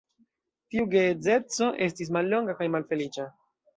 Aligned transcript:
Tiu 0.75 0.87
geedzeco 0.95 1.67
estis 1.89 2.13
mallonga 2.17 2.57
kaj 2.63 2.71
malfeliĉa. 2.77 3.29